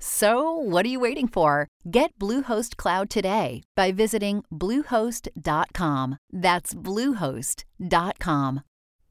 [0.00, 1.68] So, what are you waiting for?
[1.90, 6.18] Get Bluehost Cloud today by visiting Bluehost.com.
[6.32, 8.60] That's Bluehost.com.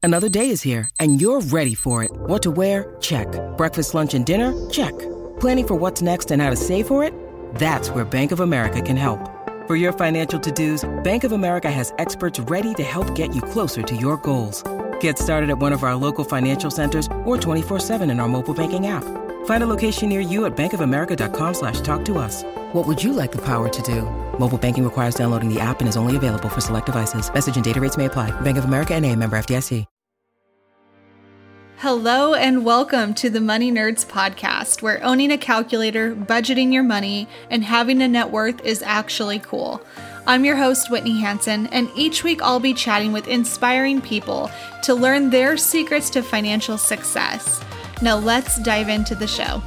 [0.02, 2.10] Another day is here, and you're ready for it.
[2.12, 2.96] What to wear?
[3.00, 3.28] Check.
[3.58, 4.52] Breakfast, lunch, and dinner?
[4.70, 4.96] Check.
[5.40, 7.12] Planning for what's next and how to save for it?
[7.56, 9.20] That's where Bank of America can help.
[9.66, 13.42] For your financial to dos, Bank of America has experts ready to help get you
[13.42, 14.62] closer to your goals.
[15.00, 18.54] Get started at one of our local financial centers or 24 7 in our mobile
[18.54, 19.04] banking app.
[19.48, 22.44] Find a location near you at bankofamerica.com slash talk to us.
[22.74, 24.02] What would you like the power to do?
[24.38, 27.32] Mobile banking requires downloading the app and is only available for select devices.
[27.32, 28.30] Message and data rates may apply.
[28.42, 29.86] Bank of America and a member FDIC.
[31.78, 37.26] Hello and welcome to the Money Nerds podcast, where owning a calculator, budgeting your money,
[37.50, 39.80] and having a net worth is actually cool.
[40.26, 44.50] I'm your host, Whitney Hansen, and each week I'll be chatting with inspiring people
[44.82, 47.64] to learn their secrets to financial success.
[48.00, 49.62] Now let's dive into the show.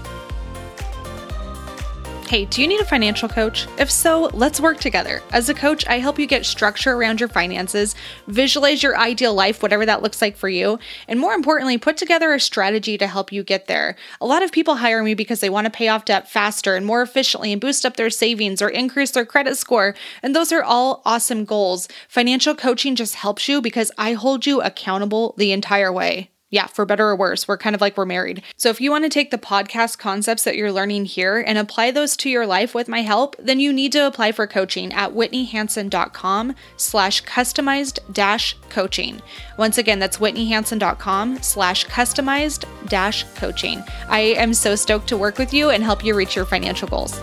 [2.31, 3.67] Hey, do you need a financial coach?
[3.77, 5.21] If so, let's work together.
[5.33, 7.93] As a coach, I help you get structure around your finances,
[8.27, 10.79] visualize your ideal life, whatever that looks like for you,
[11.09, 13.97] and more importantly, put together a strategy to help you get there.
[14.21, 16.85] A lot of people hire me because they want to pay off debt faster and
[16.85, 20.63] more efficiently and boost up their savings or increase their credit score, and those are
[20.63, 21.89] all awesome goals.
[22.07, 26.85] Financial coaching just helps you because I hold you accountable the entire way yeah, for
[26.85, 28.43] better or worse, we're kind of like we're married.
[28.57, 31.91] So if you want to take the podcast concepts that you're learning here and apply
[31.91, 35.11] those to your life with my help, then you need to apply for coaching at
[35.11, 39.21] whitneyhansen.com slash customized dash coaching.
[39.57, 43.81] Once again, that's whitneyhansen.com slash customized dash coaching.
[44.09, 47.17] I am so stoked to work with you and help you reach your financial goals.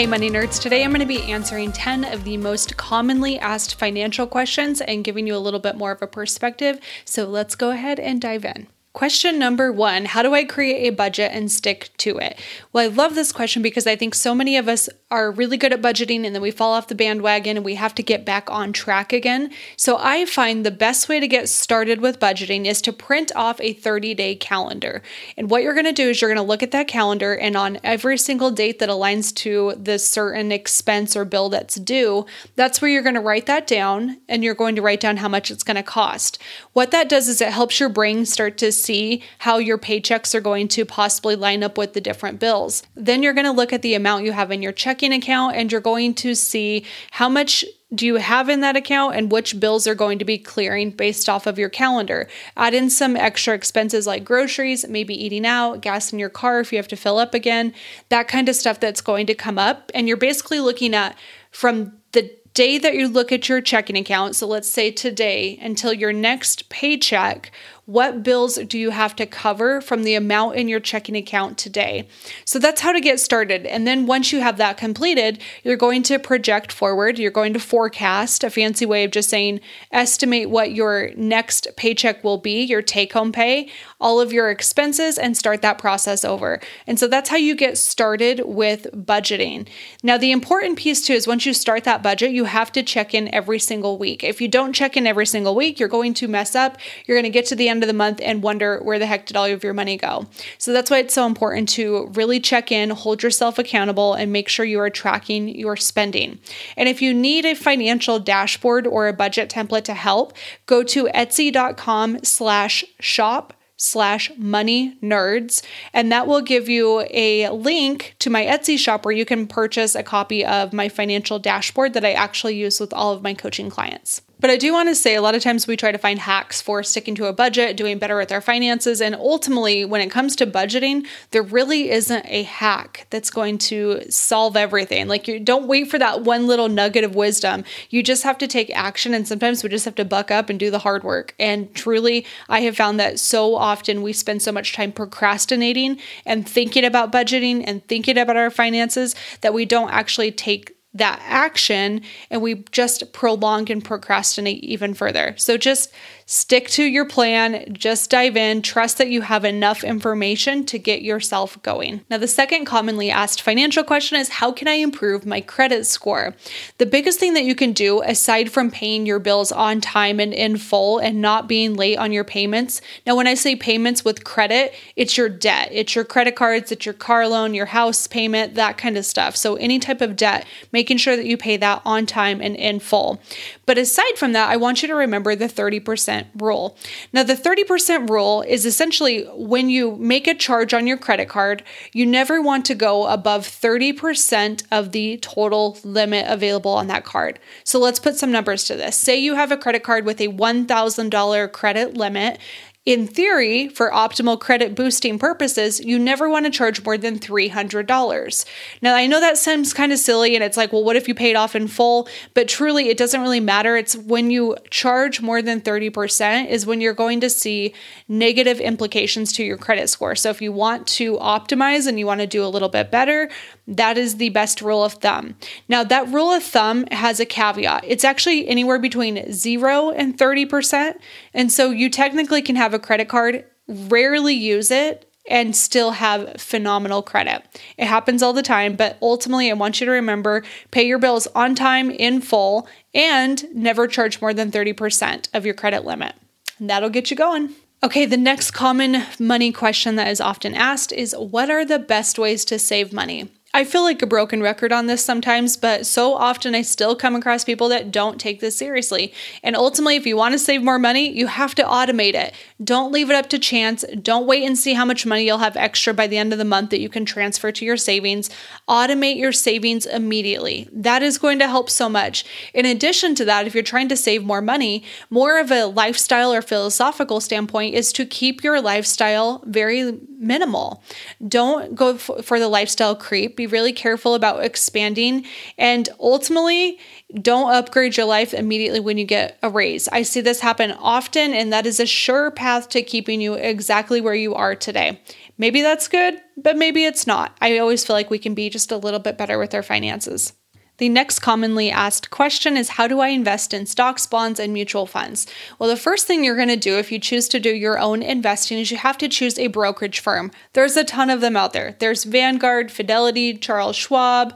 [0.00, 0.58] Hey, Money Nerds.
[0.58, 5.04] Today I'm going to be answering 10 of the most commonly asked financial questions and
[5.04, 6.80] giving you a little bit more of a perspective.
[7.04, 8.68] So let's go ahead and dive in.
[8.92, 12.36] Question number one How do I create a budget and stick to it?
[12.72, 15.72] Well, I love this question because I think so many of us are really good
[15.72, 18.50] at budgeting and then we fall off the bandwagon and we have to get back
[18.50, 19.52] on track again.
[19.76, 23.60] So I find the best way to get started with budgeting is to print off
[23.60, 25.02] a 30 day calendar.
[25.36, 27.56] And what you're going to do is you're going to look at that calendar and
[27.56, 32.82] on every single date that aligns to the certain expense or bill that's due, that's
[32.82, 35.52] where you're going to write that down and you're going to write down how much
[35.52, 36.42] it's going to cost.
[36.72, 40.40] What that does is it helps your brain start to see how your paychecks are
[40.40, 42.82] going to possibly line up with the different bills.
[42.94, 45.70] Then you're going to look at the amount you have in your checking account and
[45.70, 49.86] you're going to see how much do you have in that account and which bills
[49.86, 52.28] are going to be clearing based off of your calendar.
[52.56, 56.72] Add in some extra expenses like groceries, maybe eating out, gas in your car if
[56.72, 57.74] you have to fill up again,
[58.08, 59.90] that kind of stuff that's going to come up.
[59.92, 61.16] And you're basically looking at
[61.50, 65.92] from the day that you look at your checking account, so let's say today until
[65.92, 67.52] your next paycheck,
[67.90, 72.06] what bills do you have to cover from the amount in your checking account today?
[72.44, 73.66] So that's how to get started.
[73.66, 77.18] And then once you have that completed, you're going to project forward.
[77.18, 82.22] You're going to forecast, a fancy way of just saying estimate what your next paycheck
[82.22, 83.68] will be, your take home pay,
[84.00, 86.60] all of your expenses, and start that process over.
[86.86, 89.66] And so that's how you get started with budgeting.
[90.04, 93.14] Now, the important piece too is once you start that budget, you have to check
[93.14, 94.22] in every single week.
[94.22, 96.78] If you don't check in every single week, you're going to mess up.
[97.04, 99.06] You're going to get to the end end of the month and wonder where the
[99.06, 100.26] heck did all of your money go.
[100.58, 104.50] So that's why it's so important to really check in, hold yourself accountable, and make
[104.50, 106.38] sure you are tracking your spending.
[106.76, 110.34] And if you need a financial dashboard or a budget template to help,
[110.66, 115.62] go to etsy.com slash shop slash money nerds
[115.94, 119.94] and that will give you a link to my etsy shop where you can purchase
[119.94, 123.70] a copy of my financial dashboard that i actually use with all of my coaching
[123.70, 126.18] clients But I do want to say a lot of times we try to find
[126.18, 129.00] hacks for sticking to a budget, doing better with our finances.
[129.00, 134.02] And ultimately, when it comes to budgeting, there really isn't a hack that's going to
[134.10, 135.08] solve everything.
[135.08, 137.64] Like, you don't wait for that one little nugget of wisdom.
[137.90, 139.14] You just have to take action.
[139.14, 141.34] And sometimes we just have to buck up and do the hard work.
[141.38, 146.48] And truly, I have found that so often we spend so much time procrastinating and
[146.48, 152.02] thinking about budgeting and thinking about our finances that we don't actually take that action
[152.30, 155.34] and we just prolong and procrastinate even further.
[155.36, 155.92] So just
[156.32, 161.02] Stick to your plan, just dive in, trust that you have enough information to get
[161.02, 162.02] yourself going.
[162.08, 166.36] Now, the second commonly asked financial question is How can I improve my credit score?
[166.78, 170.32] The biggest thing that you can do, aside from paying your bills on time and
[170.32, 174.22] in full and not being late on your payments, now, when I say payments with
[174.22, 178.54] credit, it's your debt, it's your credit cards, it's your car loan, your house payment,
[178.54, 179.34] that kind of stuff.
[179.34, 180.46] So, any type of debt,
[180.80, 183.20] making sure that you pay that on time and in full.
[183.66, 186.74] But aside from that, I want you to remember the 30% rule.
[187.12, 191.62] Now, the 30% rule is essentially when you make a charge on your credit card,
[191.92, 197.38] you never want to go above 30% of the total limit available on that card.
[197.62, 198.96] So let's put some numbers to this.
[198.96, 202.38] Say you have a credit card with a $1,000 credit limit
[202.86, 208.44] in theory, for optimal credit boosting purposes, you never want to charge more than $300.
[208.80, 211.14] Now, I know that seems kind of silly and it's like, well, what if you
[211.14, 212.08] paid off in full?
[212.32, 213.76] But truly, it doesn't really matter.
[213.76, 217.74] It's when you charge more than 30% is when you're going to see
[218.08, 220.14] negative implications to your credit score.
[220.14, 223.28] So, if you want to optimize and you want to do a little bit better,
[223.70, 225.36] that is the best rule of thumb.
[225.68, 227.84] Now, that rule of thumb has a caveat.
[227.86, 230.96] It's actually anywhere between 0 and 30%.
[231.32, 236.40] And so you technically can have a credit card, rarely use it, and still have
[236.40, 237.42] phenomenal credit.
[237.78, 241.28] It happens all the time, but ultimately, I want you to remember pay your bills
[241.28, 246.14] on time in full and never charge more than 30% of your credit limit.
[246.58, 247.54] And that'll get you going.
[247.82, 252.18] Okay, the next common money question that is often asked is What are the best
[252.18, 253.30] ways to save money?
[253.52, 257.16] I feel like a broken record on this sometimes, but so often I still come
[257.16, 259.12] across people that don't take this seriously.
[259.42, 262.32] And ultimately, if you want to save more money, you have to automate it.
[262.62, 263.84] Don't leave it up to chance.
[264.00, 266.44] Don't wait and see how much money you'll have extra by the end of the
[266.44, 268.30] month that you can transfer to your savings.
[268.68, 270.68] Automate your savings immediately.
[270.72, 272.24] That is going to help so much.
[272.54, 276.32] In addition to that, if you're trying to save more money, more of a lifestyle
[276.32, 280.84] or philosophical standpoint is to keep your lifestyle very minimal.
[281.26, 285.24] Don't go for the lifestyle creep be really careful about expanding,
[285.56, 286.78] and ultimately,
[287.14, 289.88] don't upgrade your life immediately when you get a raise.
[289.88, 294.00] I see this happen often, and that is a sure path to keeping you exactly
[294.00, 295.00] where you are today.
[295.38, 297.36] Maybe that's good, but maybe it's not.
[297.40, 300.34] I always feel like we can be just a little bit better with our finances.
[300.80, 304.86] The next commonly asked question is How do I invest in stocks, bonds, and mutual
[304.86, 305.26] funds?
[305.58, 308.02] Well, the first thing you're going to do if you choose to do your own
[308.02, 310.30] investing is you have to choose a brokerage firm.
[310.54, 311.76] There's a ton of them out there.
[311.80, 314.34] There's Vanguard, Fidelity, Charles Schwab,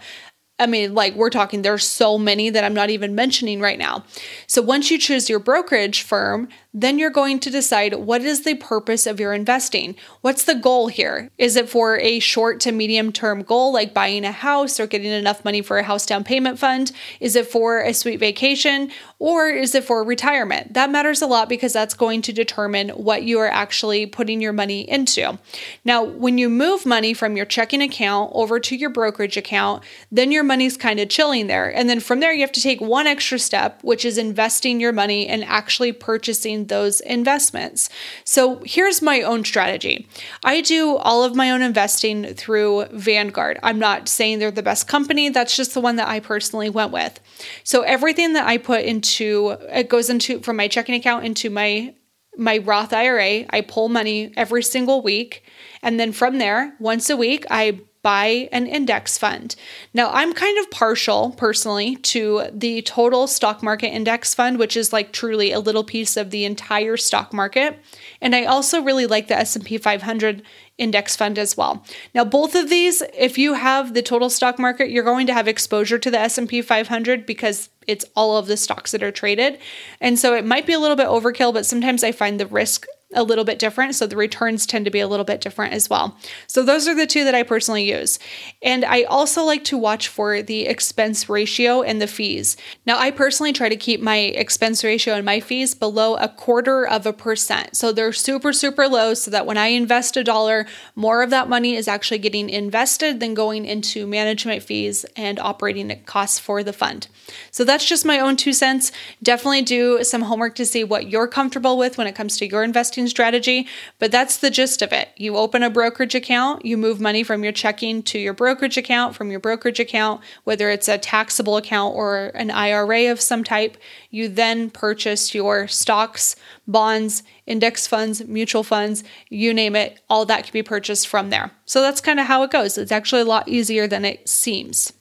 [0.58, 4.04] I mean, like we're talking, there's so many that I'm not even mentioning right now.
[4.46, 8.56] So once you choose your brokerage firm, then you're going to decide what is the
[8.56, 9.94] purpose of your investing.
[10.22, 11.30] What's the goal here?
[11.38, 15.12] Is it for a short to medium term goal like buying a house or getting
[15.12, 16.90] enough money for a house down payment fund?
[17.20, 18.90] Is it for a sweet vacation
[19.20, 20.74] or is it for retirement?
[20.74, 24.52] That matters a lot because that's going to determine what you are actually putting your
[24.52, 25.38] money into.
[25.84, 30.32] Now, when you move money from your checking account over to your brokerage account, then
[30.32, 31.72] your money's kind of chilling there.
[31.72, 34.92] And then from there, you have to take one extra step, which is investing your
[34.92, 37.88] money and actually purchasing those investments.
[38.24, 40.06] So here's my own strategy
[40.42, 43.58] I do all of my own investing through Vanguard.
[43.62, 46.92] I'm not saying they're the best company, that's just the one that I personally went
[46.92, 47.20] with.
[47.62, 51.94] So everything that I put into it goes into from my checking account into my
[52.36, 53.44] my Roth IRA.
[53.50, 55.44] I pull money every single week.
[55.82, 59.56] And then from there, once a week, I buy an index fund.
[59.94, 64.92] Now, I'm kind of partial personally to the total stock market index fund, which is
[64.92, 67.80] like truly a little piece of the entire stock market.
[68.20, 70.42] And I also really like the S&P 500
[70.76, 71.82] index fund as well.
[72.14, 75.48] Now, both of these, if you have the total stock market, you're going to have
[75.48, 79.58] exposure to the S&P 500 because it's all of the stocks that are traded.
[80.00, 82.86] And so it might be a little bit overkill, but sometimes I find the risk
[83.12, 83.94] a little bit different.
[83.94, 86.16] So the returns tend to be a little bit different as well.
[86.46, 88.18] So those are the two that I personally use.
[88.62, 92.56] And I also like to watch for the expense ratio and the fees.
[92.86, 96.86] Now, I personally try to keep my expense ratio and my fees below a quarter
[96.86, 97.76] of a percent.
[97.76, 101.48] So they're super, super low so that when I invest a dollar, more of that
[101.48, 106.72] money is actually getting invested than going into management fees and operating costs for the
[106.72, 107.08] fund.
[107.50, 108.92] So that's just my own two cents.
[109.22, 112.64] Definitely do some homework to see what you're comfortable with when it comes to your
[112.64, 113.66] investing strategy,
[113.98, 115.10] but that's the gist of it.
[115.16, 119.14] You open a brokerage account, you move money from your checking to your brokerage account,
[119.14, 123.76] from your brokerage account, whether it's a taxable account or an IRA of some type.
[124.10, 130.44] You then purchase your stocks, bonds, index funds, mutual funds, you name it, all that
[130.44, 131.50] can be purchased from there.
[131.66, 132.78] So that's kind of how it goes.
[132.78, 134.92] It's actually a lot easier than it seems.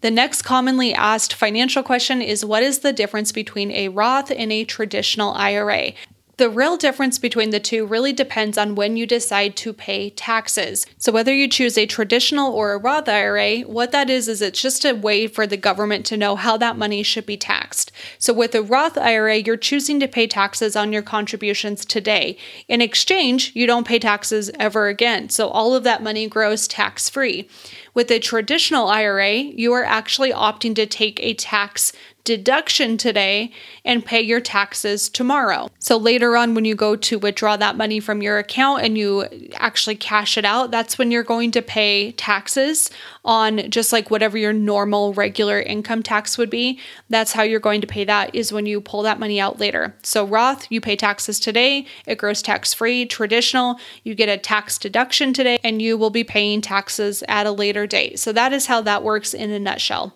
[0.00, 4.52] The next commonly asked financial question is What is the difference between a Roth and
[4.52, 5.92] a traditional IRA?
[6.38, 10.86] The real difference between the two really depends on when you decide to pay taxes.
[10.96, 14.62] So, whether you choose a traditional or a Roth IRA, what that is, is it's
[14.62, 17.90] just a way for the government to know how that money should be taxed.
[18.20, 22.38] So, with a Roth IRA, you're choosing to pay taxes on your contributions today.
[22.68, 25.30] In exchange, you don't pay taxes ever again.
[25.30, 27.48] So, all of that money grows tax free.
[27.94, 31.92] With a traditional IRA, you are actually opting to take a tax
[32.28, 33.50] deduction today
[33.86, 35.70] and pay your taxes tomorrow.
[35.78, 39.24] So later on, when you go to withdraw that money from your account and you
[39.54, 42.90] actually cash it out, that's when you're going to pay taxes
[43.24, 46.78] on just like whatever your normal regular income tax would be.
[47.08, 49.94] That's how you're going to pay that is when you pull that money out later.
[50.02, 53.06] So Roth, you pay taxes today, it grows tax free.
[53.06, 57.52] Traditional, you get a tax deduction today and you will be paying taxes at a
[57.52, 58.18] later date.
[58.18, 60.14] So that is how that works in a nutshell.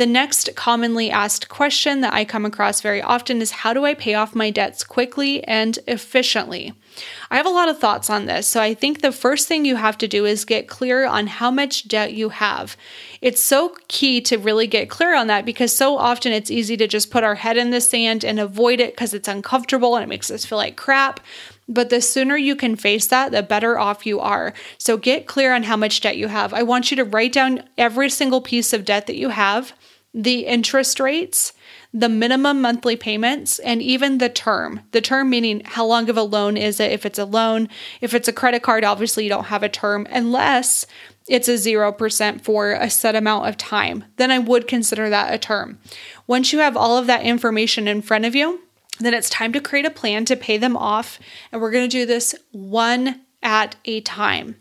[0.00, 3.92] The next commonly asked question that I come across very often is how do I
[3.92, 6.72] pay off my debts quickly and efficiently?
[7.30, 9.76] I have a lot of thoughts on this, so I think the first thing you
[9.76, 12.78] have to do is get clear on how much debt you have.
[13.20, 16.86] It's so key to really get clear on that because so often it's easy to
[16.86, 20.08] just put our head in the sand and avoid it because it's uncomfortable and it
[20.08, 21.20] makes us feel like crap.
[21.70, 24.52] But the sooner you can face that, the better off you are.
[24.76, 26.52] So get clear on how much debt you have.
[26.52, 29.72] I want you to write down every single piece of debt that you have
[30.12, 31.52] the interest rates,
[31.94, 34.80] the minimum monthly payments, and even the term.
[34.90, 36.90] The term meaning how long of a loan is it?
[36.90, 37.68] If it's a loan,
[38.00, 40.84] if it's a credit card, obviously you don't have a term unless
[41.28, 44.04] it's a 0% for a set amount of time.
[44.16, 45.78] Then I would consider that a term.
[46.26, 48.62] Once you have all of that information in front of you,
[49.06, 51.18] then it's time to create a plan to pay them off.
[51.52, 54.56] And we're going to do this one at a time.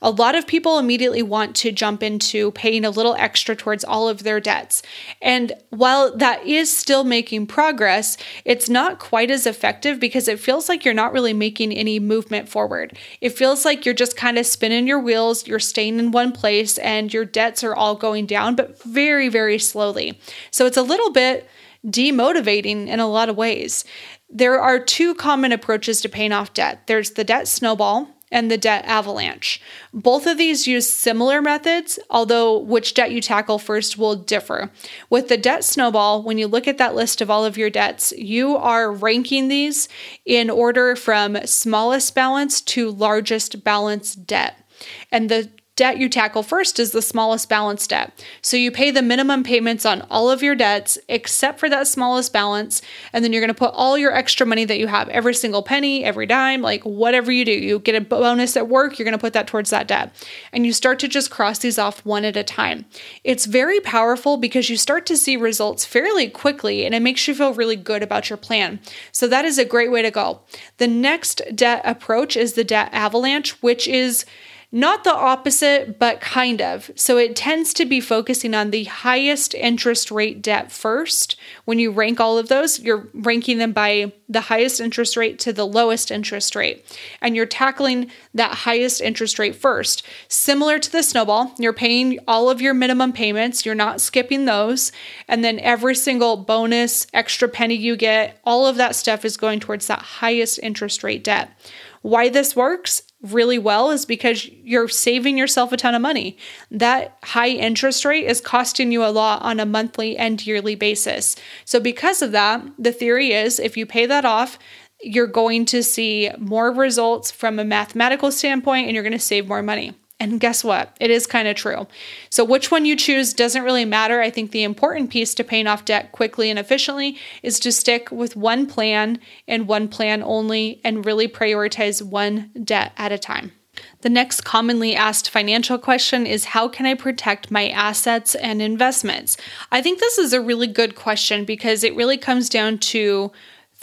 [0.00, 4.08] A lot of people immediately want to jump into paying a little extra towards all
[4.08, 4.82] of their debts.
[5.20, 10.68] And while that is still making progress, it's not quite as effective because it feels
[10.68, 12.96] like you're not really making any movement forward.
[13.20, 16.78] It feels like you're just kind of spinning your wheels, you're staying in one place,
[16.78, 20.18] and your debts are all going down, but very, very slowly.
[20.50, 21.48] So it's a little bit
[21.86, 23.84] demotivating in a lot of ways.
[24.30, 28.58] There are two common approaches to paying off debt there's the debt snowball and the
[28.58, 29.60] debt avalanche.
[29.92, 34.70] Both of these use similar methods, although which debt you tackle first will differ.
[35.08, 38.12] With the debt snowball, when you look at that list of all of your debts,
[38.12, 39.88] you are ranking these
[40.26, 44.62] in order from smallest balance to largest balance debt.
[45.10, 48.12] And the debt you tackle first is the smallest balance debt.
[48.42, 52.32] So you pay the minimum payments on all of your debts except for that smallest
[52.32, 52.82] balance.
[53.12, 55.62] And then you're going to put all your extra money that you have, every single
[55.62, 57.52] penny, every dime, like whatever you do.
[57.52, 60.12] You get a bonus at work, you're going to put that towards that debt.
[60.52, 62.84] And you start to just cross these off one at a time.
[63.22, 67.36] It's very powerful because you start to see results fairly quickly and it makes you
[67.36, 68.80] feel really good about your plan.
[69.12, 70.40] So that is a great way to go.
[70.78, 74.24] The next debt approach is the debt avalanche, which is
[74.70, 76.90] not the opposite, but kind of.
[76.94, 81.36] So it tends to be focusing on the highest interest rate debt first.
[81.64, 85.54] When you rank all of those, you're ranking them by the highest interest rate to
[85.54, 86.84] the lowest interest rate.
[87.22, 90.02] And you're tackling that highest interest rate first.
[90.28, 94.92] Similar to the snowball, you're paying all of your minimum payments, you're not skipping those.
[95.28, 99.60] And then every single bonus, extra penny you get, all of that stuff is going
[99.60, 101.58] towards that highest interest rate debt.
[102.02, 106.36] Why this works really well is because you're saving yourself a ton of money.
[106.70, 111.36] That high interest rate is costing you a lot on a monthly and yearly basis.
[111.64, 114.58] So, because of that, the theory is if you pay that off,
[115.00, 119.48] you're going to see more results from a mathematical standpoint and you're going to save
[119.48, 119.94] more money.
[120.20, 120.96] And guess what?
[120.98, 121.86] It is kind of true.
[122.28, 124.20] So, which one you choose doesn't really matter.
[124.20, 128.10] I think the important piece to paying off debt quickly and efficiently is to stick
[128.10, 133.52] with one plan and one plan only and really prioritize one debt at a time.
[134.00, 139.36] The next commonly asked financial question is How can I protect my assets and investments?
[139.70, 143.32] I think this is a really good question because it really comes down to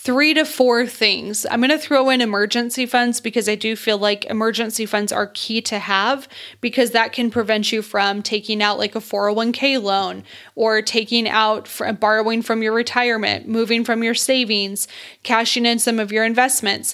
[0.05, 1.47] three to four things.
[1.49, 5.31] I'm going to throw in emergency funds because I do feel like emergency funds are
[5.33, 6.29] key to have
[6.61, 11.67] because that can prevent you from taking out like a 401k loan or taking out
[11.99, 14.87] borrowing from your retirement, moving from your savings,
[15.23, 16.93] cashing in some of your investments.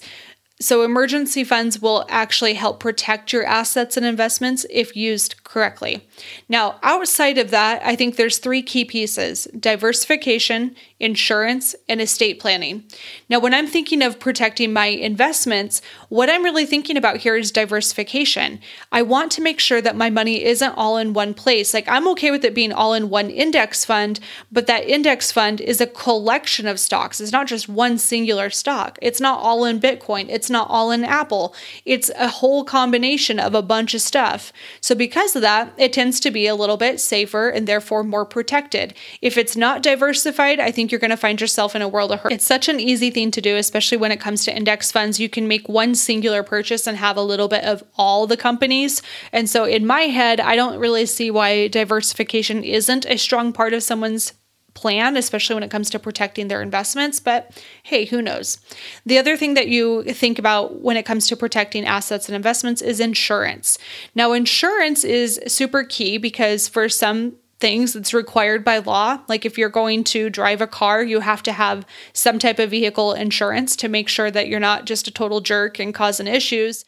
[0.61, 6.07] So, emergency funds will actually help protect your assets and investments if used correctly.
[6.47, 12.83] Now, outside of that, I think there's three key pieces diversification, insurance, and estate planning.
[13.27, 17.51] Now, when I'm thinking of protecting my investments, what I'm really thinking about here is
[17.51, 18.59] diversification.
[18.91, 21.73] I want to make sure that my money isn't all in one place.
[21.73, 24.19] Like, I'm okay with it being all in one index fund,
[24.51, 27.19] but that index fund is a collection of stocks.
[27.19, 31.03] It's not just one singular stock, it's not all in Bitcoin, it's not all in
[31.03, 31.55] Apple.
[31.83, 34.53] It's a whole combination of a bunch of stuff.
[34.81, 38.25] So, because of that, it tends to be a little bit safer and therefore more
[38.25, 38.93] protected.
[39.19, 42.21] If it's not diversified, I think you're going to find yourself in a world of
[42.21, 42.31] hurt.
[42.31, 45.19] It's such an easy thing to do, especially when it comes to index funds.
[45.19, 49.01] You can make one singular purchase and have a little bit of all the companies.
[49.31, 53.73] And so, in my head, I don't really see why diversification isn't a strong part
[53.73, 54.33] of someone's
[54.73, 57.19] plan, especially when it comes to protecting their investments.
[57.19, 58.59] But hey, who knows?
[59.05, 62.81] The other thing that you think about when it comes to protecting assets and investments
[62.81, 63.77] is insurance.
[64.15, 69.21] Now, insurance is super key because for some things that's required by law.
[69.29, 72.71] Like if you're going to drive a car, you have to have some type of
[72.71, 76.83] vehicle insurance to make sure that you're not just a total jerk and causing issues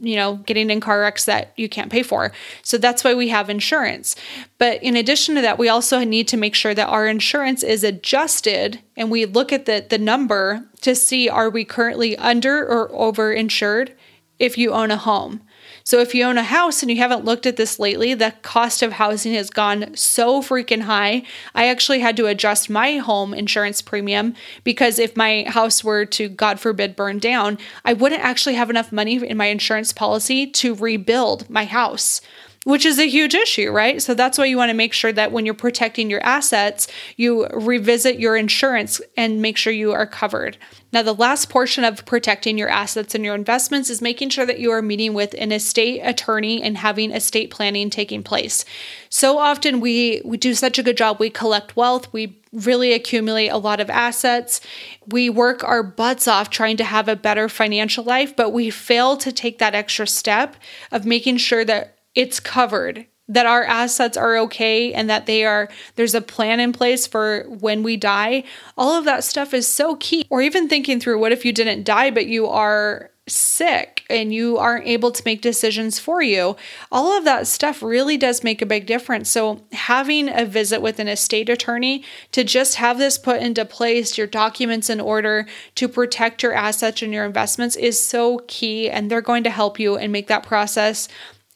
[0.00, 2.32] you know, getting in car wrecks that you can't pay for.
[2.62, 4.14] So that's why we have insurance.
[4.58, 7.84] But in addition to that, we also need to make sure that our insurance is
[7.84, 12.90] adjusted and we look at the, the number to see are we currently under or
[12.92, 13.92] over insured
[14.38, 15.42] if you own a home.
[15.88, 18.82] So if you own a house and you haven't looked at this lately, the cost
[18.82, 21.22] of housing has gone so freaking high.
[21.54, 26.28] I actually had to adjust my home insurance premium because if my house were to,
[26.28, 30.74] God forbid, burn down, I wouldn't actually have enough money in my insurance policy to
[30.74, 32.20] rebuild my house
[32.64, 34.02] which is a huge issue, right?
[34.02, 37.46] So that's why you want to make sure that when you're protecting your assets, you
[37.48, 40.58] revisit your insurance and make sure you are covered.
[40.92, 44.58] Now, the last portion of protecting your assets and your investments is making sure that
[44.58, 48.64] you are meeting with an estate attorney and having estate planning taking place.
[49.10, 51.18] So often we, we do such a good job.
[51.20, 54.60] We collect wealth, we really accumulate a lot of assets.
[55.06, 59.16] We work our butts off trying to have a better financial life, but we fail
[59.18, 60.56] to take that extra step
[60.90, 65.68] of making sure that it's covered that our assets are okay and that they are
[65.96, 68.42] there's a plan in place for when we die.
[68.76, 70.26] All of that stuff is so key.
[70.30, 74.56] Or even thinking through what if you didn't die but you are sick and you
[74.56, 76.56] aren't able to make decisions for you?
[76.90, 79.28] All of that stuff really does make a big difference.
[79.28, 84.16] So having a visit with an estate attorney to just have this put into place
[84.16, 89.10] your documents in order to protect your assets and your investments is so key and
[89.10, 91.08] they're going to help you and make that process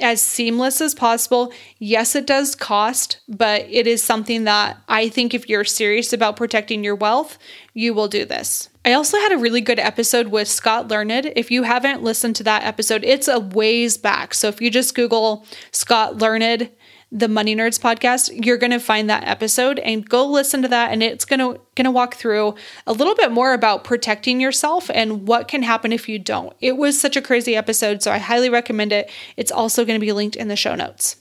[0.02, 1.52] as seamless as possible.
[1.78, 6.36] Yes, it does cost, but it is something that I think if you're serious about
[6.36, 7.38] protecting your wealth,
[7.74, 8.68] you will do this.
[8.84, 11.32] I also had a really good episode with Scott Learned.
[11.36, 14.34] If you haven't listened to that episode, it's a ways back.
[14.34, 16.70] So if you just Google Scott Learned
[17.14, 20.92] the Money Nerds podcast, you're going to find that episode and go listen to that
[20.92, 22.54] and it's going to going to walk through
[22.86, 26.54] a little bit more about protecting yourself and what can happen if you don't.
[26.60, 29.10] It was such a crazy episode, so I highly recommend it.
[29.36, 31.16] It's also going to be linked in the show notes.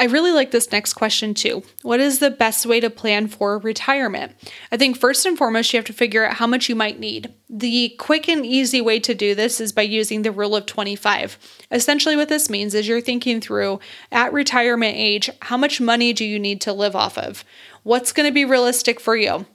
[0.00, 1.64] I really like this next question too.
[1.82, 4.32] What is the best way to plan for retirement?
[4.70, 7.34] I think first and foremost, you have to figure out how much you might need.
[7.50, 11.36] The quick and easy way to do this is by using the rule of 25.
[11.72, 13.80] Essentially, what this means is you're thinking through
[14.12, 17.44] at retirement age, how much money do you need to live off of?
[17.82, 19.46] What's going to be realistic for you?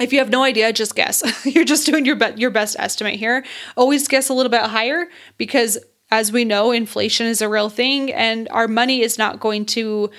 [0.00, 1.22] If you have no idea, just guess.
[1.44, 3.44] You're just doing your be- your best estimate here.
[3.76, 5.78] Always guess a little bit higher because
[6.12, 10.10] as we know, inflation is a real thing and our money is not going to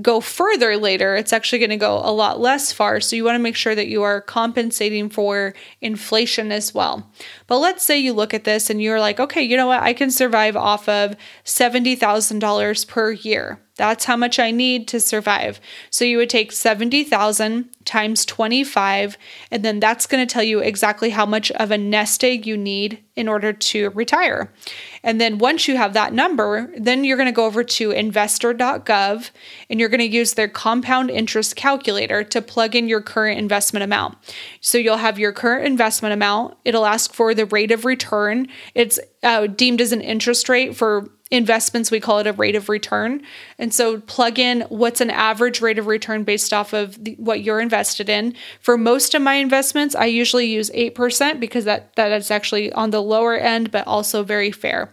[0.00, 2.98] go further later, it's actually going to go a lot less far.
[3.00, 7.06] So you want to make sure that you are compensating for inflation as well.
[7.52, 9.82] But let's say you look at this and you're like, okay, you know what?
[9.82, 13.60] I can survive off of $70,000 per year.
[13.76, 15.60] That's how much I need to survive.
[15.90, 19.16] So you would take 70,000 times 25
[19.50, 22.56] and then that's going to tell you exactly how much of a nest egg you
[22.56, 24.52] need in order to retire.
[25.02, 29.30] And then once you have that number, then you're going to go over to investor.gov
[29.68, 33.84] and you're going to use their compound interest calculator to plug in your current investment
[33.84, 34.16] amount.
[34.60, 38.48] So you'll have your current investment amount, it'll ask for the rate of return.
[38.74, 42.68] It's uh, deemed as an interest rate for investments, we call it a rate of
[42.68, 43.22] return.
[43.58, 47.42] And so plug in what's an average rate of return based off of the, what
[47.42, 48.34] you're invested in.
[48.60, 52.90] For most of my investments, I usually use 8% because that, that is actually on
[52.90, 54.92] the lower end, but also very fair.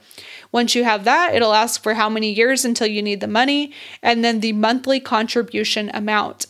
[0.53, 3.73] Once you have that, it'll ask for how many years until you need the money
[4.01, 6.47] and then the monthly contribution amount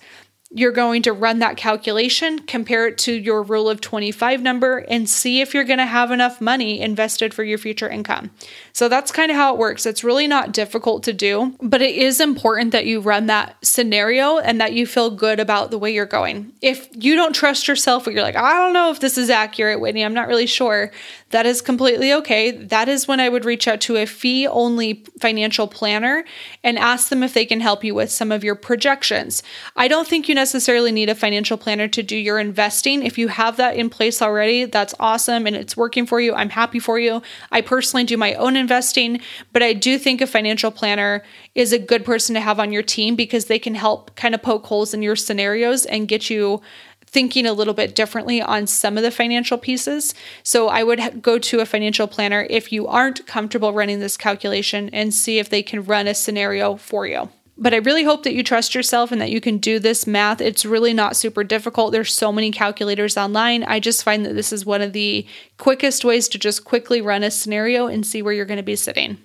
[0.51, 5.07] you're going to run that calculation, compare it to your rule of 25 number, and
[5.07, 8.31] see if you're going to have enough money invested for your future income.
[8.73, 9.85] So that's kind of how it works.
[9.85, 14.39] It's really not difficult to do, but it is important that you run that scenario
[14.39, 16.51] and that you feel good about the way you're going.
[16.62, 19.79] If you don't trust yourself, or you're like, I don't know if this is accurate,
[19.79, 20.91] Whitney, I'm not really sure,
[21.29, 22.49] that is completely okay.
[22.49, 26.25] That is when I would reach out to a fee only financial planner
[26.63, 29.43] and ask them if they can help you with some of your projections.
[29.75, 33.04] I don't think you necessarily need a financial planner to do your investing.
[33.04, 36.34] If you have that in place already, that's awesome and it's working for you.
[36.34, 37.21] I'm happy for you.
[37.52, 39.19] I personally do my own investing,
[39.52, 41.23] but I do think a financial planner
[41.56, 44.41] is a good person to have on your team because they can help kind of
[44.41, 46.62] poke holes in your scenarios and get you
[47.06, 50.13] thinking a little bit differently on some of the financial pieces.
[50.43, 54.89] So I would go to a financial planner if you aren't comfortable running this calculation
[54.93, 57.30] and see if they can run a scenario for you.
[57.62, 60.39] But I really hope that you trust yourself and that you can do this math.
[60.39, 61.91] It's really not super difficult.
[61.91, 63.65] There's so many calculators online.
[63.65, 67.22] I just find that this is one of the quickest ways to just quickly run
[67.22, 69.17] a scenario and see where you're going to be sitting.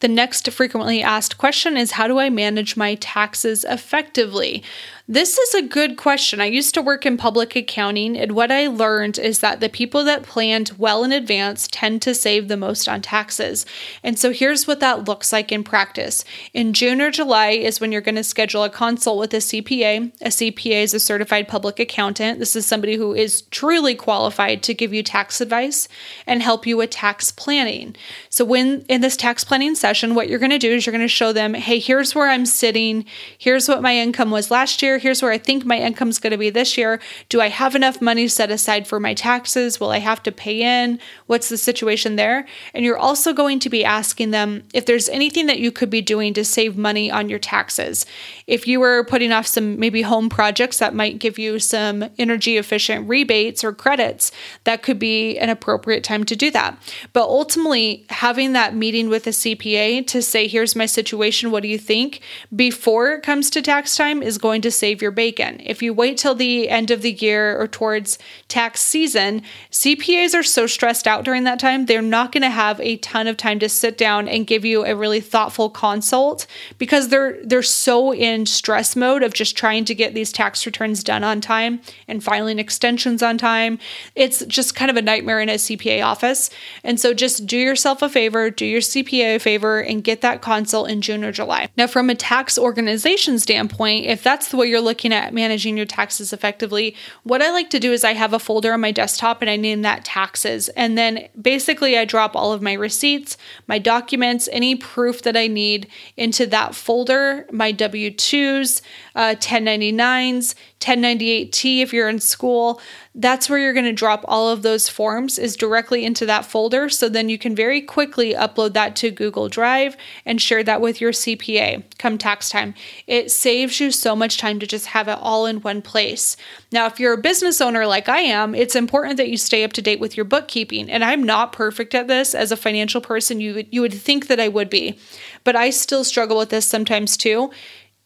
[0.00, 4.62] The next frequently asked question is How do I manage my taxes effectively?
[5.10, 6.38] This is a good question.
[6.38, 10.04] I used to work in public accounting, and what I learned is that the people
[10.04, 13.64] that planned well in advance tend to save the most on taxes.
[14.02, 16.26] And so here's what that looks like in practice.
[16.52, 20.12] In June or July is when you're going to schedule a consult with a CPA.
[20.20, 22.38] A CPA is a certified public accountant.
[22.38, 25.88] This is somebody who is truly qualified to give you tax advice
[26.26, 27.96] and help you with tax planning.
[28.28, 31.00] So, when in this tax planning session, what you're going to do is you're going
[31.00, 33.06] to show them, hey, here's where I'm sitting,
[33.38, 36.38] here's what my income was last year Here's where I think my income's going to
[36.38, 37.00] be this year.
[37.28, 39.80] Do I have enough money set aside for my taxes?
[39.80, 40.98] Will I have to pay in?
[41.26, 42.46] What's the situation there?
[42.74, 46.02] And you're also going to be asking them if there's anything that you could be
[46.02, 48.06] doing to save money on your taxes.
[48.46, 52.56] If you were putting off some maybe home projects that might give you some energy
[52.56, 54.32] efficient rebates or credits,
[54.64, 56.78] that could be an appropriate time to do that.
[57.12, 61.68] But ultimately, having that meeting with a CPA to say, here's my situation, what do
[61.68, 62.20] you think?
[62.54, 65.60] Before it comes to tax time is going to save your bacon.
[65.64, 70.42] If you wait till the end of the year or towards tax season, CPAs are
[70.42, 73.58] so stressed out during that time, they're not going to have a ton of time
[73.58, 76.46] to sit down and give you a really thoughtful consult
[76.78, 81.04] because they're they're so in stress mode of just trying to get these tax returns
[81.04, 83.78] done on time and filing extensions on time.
[84.14, 86.50] It's just kind of a nightmare in a CPA office.
[86.82, 90.42] And so just do yourself a favor, do your CPA a favor and get that
[90.42, 91.68] consult in June or July.
[91.76, 95.86] Now from a tax organization standpoint, if that's the way you're looking at managing your
[95.86, 99.42] taxes effectively, what I like to do is I have a folder on my desktop
[99.42, 100.68] and I name that taxes.
[100.70, 103.36] And then basically I drop all of my receipts,
[103.66, 108.82] my documents, any proof that I need into that folder, my W 2s,
[109.14, 112.80] uh, 1099s, 1098T if you're in school.
[113.14, 116.88] That's where you're going to drop all of those forms is directly into that folder.
[116.88, 121.00] So then you can very quickly upload that to Google Drive and share that with
[121.00, 122.74] your CPA come tax time.
[123.06, 126.36] It saves you so much time to just have it all in one place.
[126.70, 129.72] Now, if you're a business owner like I am, it's important that you stay up
[129.74, 130.88] to date with your bookkeeping.
[130.90, 133.40] And I'm not perfect at this as a financial person.
[133.40, 134.98] You would, you would think that I would be,
[135.42, 137.50] but I still struggle with this sometimes too.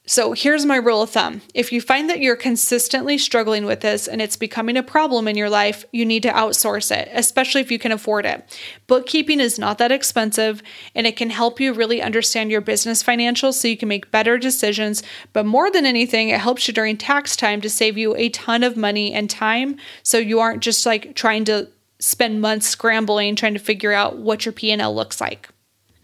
[0.04, 1.42] So here's my rule of thumb.
[1.54, 5.36] If you find that you're consistently struggling with this and it's becoming a problem in
[5.36, 8.58] your life, you need to outsource it, especially if you can afford it.
[8.88, 10.60] Bookkeeping is not that expensive
[10.96, 14.38] and it can help you really understand your business financials so you can make better
[14.38, 15.04] decisions.
[15.32, 18.64] But more than anything, it helps you during tax time to save you a ton
[18.64, 21.68] of money and time so you aren't just like trying to
[22.00, 25.48] spend months scrambling trying to figure out what your P&L looks like.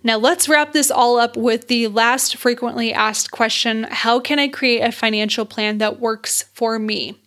[0.05, 4.49] Now, let's wrap this all up with the last frequently asked question How can I
[4.49, 7.19] create a financial plan that works for me?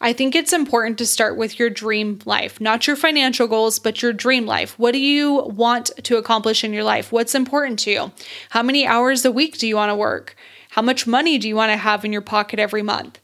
[0.00, 4.02] I think it's important to start with your dream life, not your financial goals, but
[4.02, 4.78] your dream life.
[4.78, 7.12] What do you want to accomplish in your life?
[7.12, 8.12] What's important to you?
[8.50, 10.36] How many hours a week do you want to work?
[10.70, 13.18] How much money do you want to have in your pocket every month?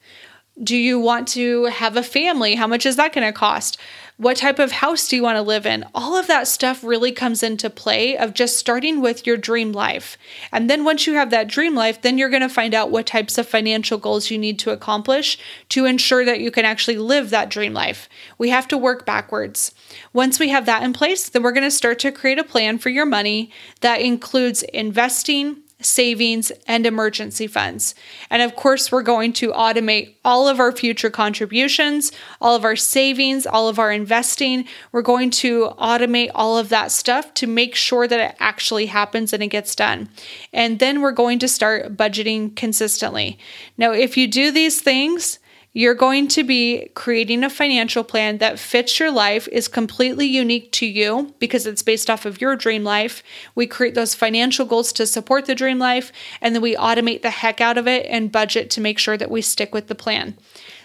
[0.60, 2.56] Do you want to have a family?
[2.56, 3.78] How much is that going to cost?
[4.18, 5.86] What type of house do you want to live in?
[5.94, 10.18] All of that stuff really comes into play of just starting with your dream life.
[10.52, 13.06] And then once you have that dream life, then you're going to find out what
[13.06, 15.38] types of financial goals you need to accomplish
[15.70, 18.06] to ensure that you can actually live that dream life.
[18.36, 19.74] We have to work backwards.
[20.12, 22.76] Once we have that in place, then we're going to start to create a plan
[22.76, 27.94] for your money that includes investing, savings, and emergency funds.
[28.30, 32.76] And of course, we're going to automate all of our future contributions, all of our
[32.76, 34.66] savings, all of our investing.
[34.92, 39.32] We're going to automate all of that stuff to make sure that it actually happens
[39.32, 40.08] and it gets done.
[40.52, 43.38] And then we're going to start budgeting consistently.
[43.76, 45.38] Now, if you do these things,
[45.74, 50.70] you're going to be creating a financial plan that fits your life, is completely unique
[50.72, 53.22] to you because it's based off of your dream life.
[53.54, 57.30] We create those financial goals to support the dream life, and then we automate the
[57.30, 60.36] heck out of it and budget to make sure that we stick with the plan.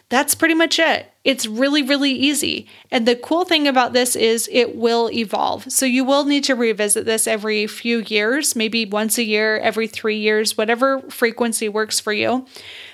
[0.10, 1.12] That's pretty much it.
[1.26, 2.66] It's really, really easy.
[2.90, 5.70] And the cool thing about this is it will evolve.
[5.70, 9.88] So you will need to revisit this every few years, maybe once a year, every
[9.88, 12.46] three years, whatever frequency works for you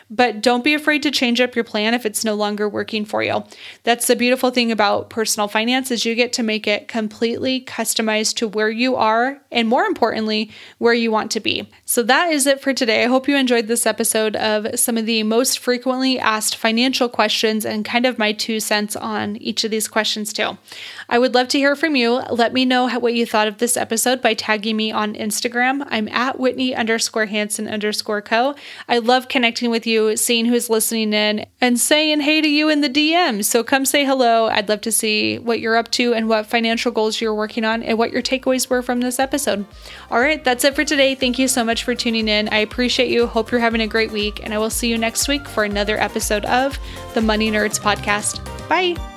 [0.09, 3.23] but don't be afraid to change up your plan if it's no longer working for
[3.23, 3.43] you.
[3.83, 8.35] That's the beautiful thing about personal finance is you get to make it completely customized
[8.35, 11.69] to where you are and more importantly, where you want to be.
[11.85, 13.03] So that is it for today.
[13.03, 17.65] I hope you enjoyed this episode of some of the most frequently asked financial questions
[17.65, 20.57] and kind of my two cents on each of these questions too.
[21.09, 22.21] I would love to hear from you.
[22.29, 25.85] Let me know what you thought of this episode by tagging me on Instagram.
[25.89, 28.55] I'm at Whitney underscore Hansen underscore co.
[28.87, 32.81] I love connecting with you seeing who's listening in, and saying hey to you in
[32.81, 33.45] the DMs.
[33.45, 34.47] So come say hello.
[34.47, 37.83] I'd love to see what you're up to and what financial goals you're working on
[37.83, 39.65] and what your takeaways were from this episode.
[40.11, 41.15] All right, that's it for today.
[41.15, 42.49] Thank you so much for tuning in.
[42.49, 43.27] I appreciate you.
[43.27, 45.97] Hope you're having a great week, and I will see you next week for another
[45.97, 46.77] episode of
[47.13, 48.43] the Money Nerds Podcast.
[48.67, 49.12] Bye.